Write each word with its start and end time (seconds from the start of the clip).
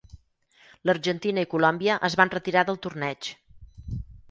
L'Argentina 0.89 1.43
i 1.47 1.51
Colòmbia 1.51 1.99
es 2.11 2.17
van 2.23 2.33
retirar 2.39 2.65
del 2.71 2.83
torneig. 2.89 3.31